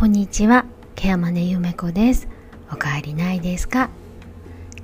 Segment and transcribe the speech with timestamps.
[0.00, 0.64] こんにちは。
[0.94, 2.26] ケアマネゆめこです。
[2.72, 3.90] おかわりないですか？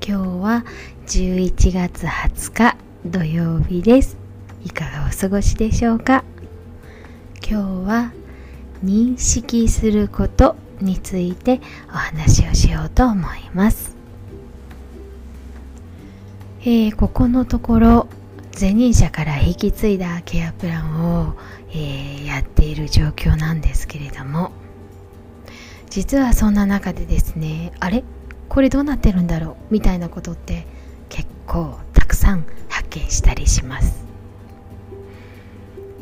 [0.07, 0.65] 今日は
[1.07, 4.19] 11月20日土曜日です。
[4.63, 6.23] いかがお過ごしでしょうか？
[7.41, 8.13] 今日は
[8.85, 13.97] 認識することについてお話をしようと思います。
[16.61, 18.07] えー、ここのところ
[18.61, 21.37] 前任者から引き継いだケアプランを、
[21.71, 24.53] えー、やっている状況なんですけれども
[25.97, 28.05] 実はそんな中でですねあれ？
[28.51, 29.73] これどうなってるんだろう？
[29.73, 30.67] みたいなことって
[31.09, 34.06] 結構たくさん発見したりします、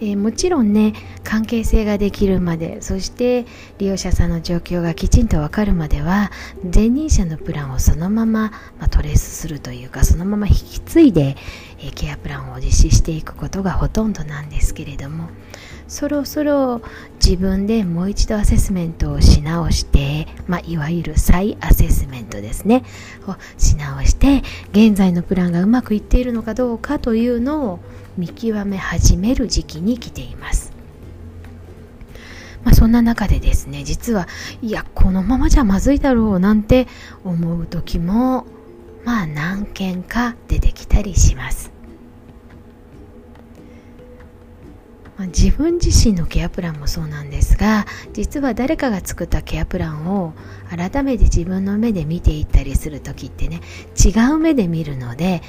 [0.00, 3.46] えー、もちろんね関係性ができるまでそして
[3.78, 6.30] 利用者さんの状況がきちんと分かるまでは
[6.62, 11.36] 前任者のプランをそのまま、まあ、トレースするというかそのまま引き継いで、
[11.78, 15.28] えー、ケアプランを実施していくことがほとんどなんですけれども
[15.86, 16.80] そろそろ
[17.24, 22.84] 自分でもう一度アセスメントをし直して、まあ、いわゆる再アセスメントですね。
[23.26, 24.42] をし直して
[24.72, 27.80] 現在のプランがうまくいっているのかどうかというのを
[28.16, 30.72] 見極め始める時期に来ています。
[32.64, 34.26] まあ、そんな中でですね実は
[34.62, 36.86] いやこのままじゃまずいだろうなんて
[37.22, 38.46] 思う時も
[39.04, 41.72] まあ何件か出てきたりします。
[45.16, 50.32] まあ、自分自身のケアプランもそうなんですが実は誰かが作ったケアプランを
[50.68, 53.60] 改めて自分の目で見ていったりする時ってね
[54.04, 55.42] 違う目で見るので、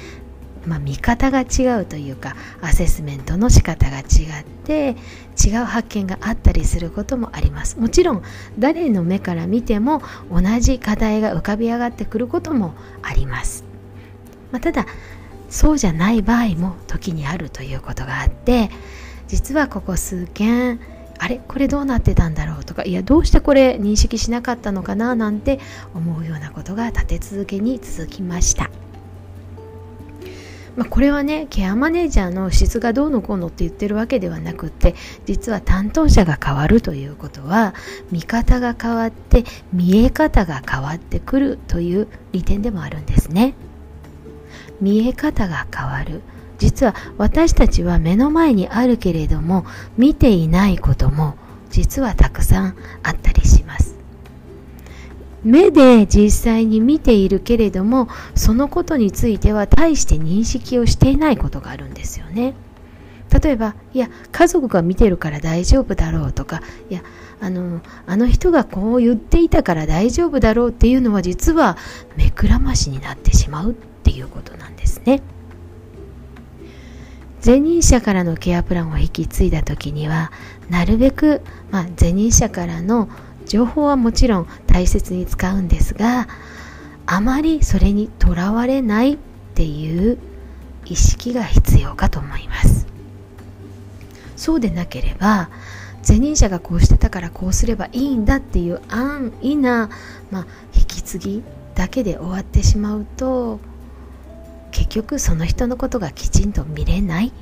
[0.66, 4.04] まあ、見方が違うというかアセスメントの仕方が違っ
[4.64, 4.96] て
[5.42, 7.78] 違う発見があったりすることもあります。
[7.78, 8.22] もちろん
[8.58, 13.64] 誰の目から見ても同じ課題が浮かび上がってくることもあります、
[14.50, 14.86] まあ、ただ
[15.48, 18.68] そうじゃない場合も時にあるということがあって
[19.28, 20.80] 実はここ数件
[21.18, 21.40] あれ？
[21.46, 25.60] これどうなってたんだろうとかいやどうしてこれ認識しなかったのかななんて
[25.94, 28.70] 思うようなことが立て続けに続きました。
[30.76, 34.94] まあ、これはねケアマネージャーの質がどうのこうのって言ってるわけではなくって
[35.24, 37.74] 実は担当者が変わるということは
[38.10, 43.54] 見方が変わって見え方が変わってくるという利点でもあるんですね。
[44.80, 46.20] 見え方が変わる。
[46.58, 49.66] 実は私たちは目の前にあるけれども
[49.96, 51.36] 見ていないことも
[51.70, 53.95] 実はたくさんあったりします。
[55.46, 62.54] 目で実際に見ているけれどもそのことについては大して認識をしていないことがあるんですよね
[63.42, 67.02] 例えばいや家族が見てるから大丈夫だろうとかいや
[67.40, 71.76] あのあの人がこう言っていたから大丈夫だろうっていうのは実は
[72.16, 75.22] 目くらましになってしまうっていうことなんですね。
[77.44, 80.32] 前任者からのケアプランを引き継いだ時には
[80.68, 83.08] なるべく、まあ、前任者からの
[83.46, 86.28] 情報はもちろん大切に使うんですが
[87.06, 89.18] あまりそれにとらわれないっ
[89.54, 90.18] ていう
[90.84, 92.86] 意識が必要かと思います。
[94.36, 95.48] そうでなければ
[96.06, 99.90] 前任者がこうしてたからこうすればいいんだっていう安易な、
[100.30, 101.42] まあ、引き継ぎ
[101.74, 103.58] だけで終わってしまうと
[104.70, 107.32] 結局その人のことがきちんと見れない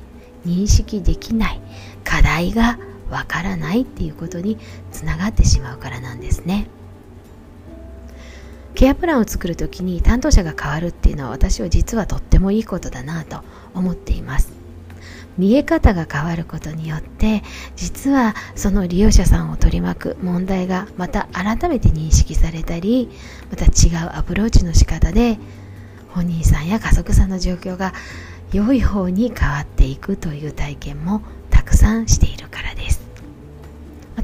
[0.47, 1.61] 認識できない
[2.03, 2.79] 課題が
[3.09, 4.57] わからないっていうことに
[4.91, 6.67] つながってしまうからなんですね
[8.73, 13.41] ケアプランを作る時に担当者が変わるっていうのは私は実はとってもいいことだなと
[13.73, 14.51] 思っています
[15.37, 17.43] 見え方が変わることによって
[17.75, 23.09] 実はその利用者さんを取り巻く問題がまた改めて認識されたり
[23.49, 25.37] また違うアプローチの仕方で
[26.09, 27.93] 本人さんや家族さんの状況が
[28.53, 32.94] 良い方に変わっていくという体験もたくさんしているからです。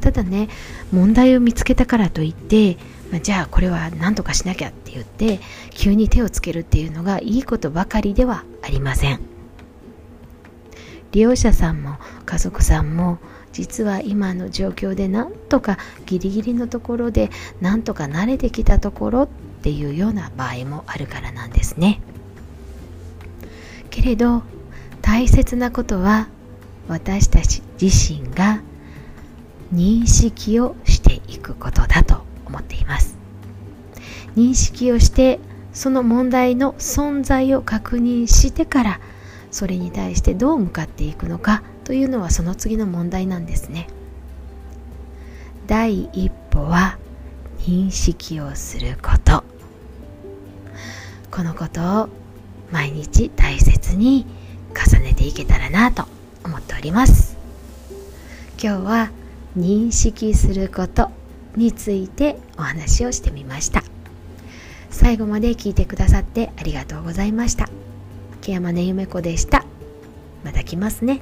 [0.02, 0.48] ただね
[0.92, 2.76] 問題を見つけたからといって、
[3.10, 5.40] まあ、じゃあこれは何とかしなきゃって言って
[5.70, 9.20] 急に手をつけるっていうのがいいことばかりではありません。
[11.12, 13.18] 利用者さんも家族さんも
[13.52, 17.30] 実は今の状況でなんとかギリギリのところで
[17.60, 19.28] なんとか慣れてきたところっ
[19.62, 22.00] ていうような場合もあるからなんですね
[23.90, 24.42] けれど
[25.02, 26.28] 大切なことは
[26.88, 28.62] 私たち自身が
[29.72, 33.16] 認識をしていくことだと思っています。
[34.36, 35.40] 認識をして
[35.72, 39.00] その問題の存在を確認してから
[39.50, 43.88] それに対してどう向かっていくのかというのはその次の問題なんですね。
[45.66, 46.98] 第一歩は
[47.60, 49.44] 認識をすること。
[51.30, 52.08] このことを
[52.70, 54.26] 毎日大切に
[54.74, 56.04] 重ねていけたらなと
[56.44, 57.36] 思っております。
[58.62, 59.10] 今日は
[59.56, 61.10] 認識すること
[61.56, 63.82] についてお話をしてみました。
[64.90, 67.68] 最後まで聞いてくださってありがとうございました。
[68.40, 69.64] 木山根ゆめ子でした。
[70.44, 71.20] また来ますね。